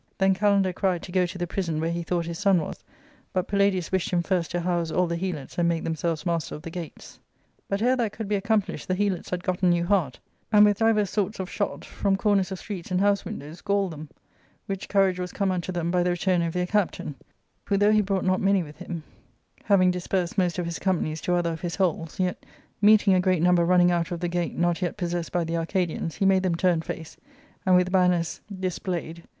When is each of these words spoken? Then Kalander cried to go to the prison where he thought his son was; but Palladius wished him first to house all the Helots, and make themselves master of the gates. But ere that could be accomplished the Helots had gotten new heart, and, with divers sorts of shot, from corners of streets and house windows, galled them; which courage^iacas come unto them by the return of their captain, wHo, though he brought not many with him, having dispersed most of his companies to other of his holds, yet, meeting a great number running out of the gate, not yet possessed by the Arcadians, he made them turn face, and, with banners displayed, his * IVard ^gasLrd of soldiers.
Then 0.17 0.33
Kalander 0.33 0.73
cried 0.73 1.03
to 1.03 1.11
go 1.11 1.27
to 1.27 1.37
the 1.37 1.45
prison 1.45 1.79
where 1.79 1.91
he 1.91 2.01
thought 2.01 2.25
his 2.25 2.39
son 2.39 2.59
was; 2.59 2.83
but 3.33 3.47
Palladius 3.47 3.91
wished 3.91 4.09
him 4.09 4.23
first 4.23 4.49
to 4.49 4.59
house 4.61 4.89
all 4.89 5.05
the 5.05 5.15
Helots, 5.15 5.59
and 5.59 5.69
make 5.69 5.83
themselves 5.83 6.25
master 6.25 6.55
of 6.55 6.63
the 6.63 6.71
gates. 6.71 7.19
But 7.69 7.83
ere 7.83 7.95
that 7.95 8.11
could 8.11 8.27
be 8.27 8.33
accomplished 8.33 8.87
the 8.87 8.95
Helots 8.95 9.29
had 9.29 9.43
gotten 9.43 9.69
new 9.69 9.85
heart, 9.85 10.17
and, 10.51 10.65
with 10.65 10.79
divers 10.79 11.11
sorts 11.11 11.39
of 11.39 11.51
shot, 11.51 11.85
from 11.85 12.15
corners 12.17 12.51
of 12.51 12.57
streets 12.57 12.89
and 12.89 12.99
house 12.99 13.25
windows, 13.25 13.61
galled 13.61 13.91
them; 13.93 14.09
which 14.65 14.89
courage^iacas 14.89 15.35
come 15.35 15.51
unto 15.51 15.71
them 15.71 15.91
by 15.91 16.01
the 16.01 16.09
return 16.09 16.41
of 16.41 16.53
their 16.53 16.65
captain, 16.65 17.13
wHo, 17.67 17.77
though 17.77 17.91
he 17.91 18.01
brought 18.01 18.25
not 18.25 18.41
many 18.41 18.63
with 18.63 18.77
him, 18.77 19.03
having 19.65 19.91
dispersed 19.91 20.35
most 20.35 20.57
of 20.57 20.65
his 20.65 20.79
companies 20.79 21.21
to 21.21 21.35
other 21.35 21.53
of 21.53 21.61
his 21.61 21.75
holds, 21.75 22.19
yet, 22.19 22.43
meeting 22.81 23.13
a 23.13 23.19
great 23.21 23.43
number 23.43 23.63
running 23.63 23.91
out 23.91 24.09
of 24.09 24.19
the 24.19 24.27
gate, 24.27 24.57
not 24.57 24.81
yet 24.81 24.97
possessed 24.97 25.31
by 25.31 25.43
the 25.43 25.55
Arcadians, 25.57 26.15
he 26.15 26.25
made 26.25 26.41
them 26.41 26.55
turn 26.55 26.81
face, 26.81 27.17
and, 27.67 27.75
with 27.75 27.91
banners 27.91 28.41
displayed, 28.59 28.59
his 28.59 28.79
* 28.79 28.99
IVard 28.99 29.05
^gasLrd 29.05 29.05
of 29.05 29.05
soldiers. 29.13 29.27